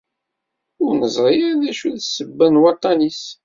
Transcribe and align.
Ur 0.83 0.93
nezṛi 1.01 1.35
ara 1.47 1.59
d 1.61 1.63
acu 1.71 1.83
i 1.87 1.91
d 2.01 2.01
ssebba 2.03 2.47
n 2.47 2.59
waṭṭan-is. 2.61 3.23